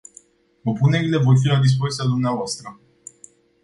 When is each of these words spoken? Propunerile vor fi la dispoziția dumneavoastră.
Propunerile 0.63 1.17
vor 1.17 1.39
fi 1.39 1.47
la 1.47 1.59
dispoziția 1.59 2.05
dumneavoastră. 2.05 2.79